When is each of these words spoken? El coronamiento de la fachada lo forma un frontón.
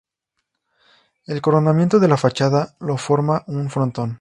El 1.27 1.43
coronamiento 1.43 1.99
de 1.99 2.07
la 2.07 2.17
fachada 2.17 2.75
lo 2.79 2.97
forma 2.97 3.43
un 3.45 3.69
frontón. 3.69 4.09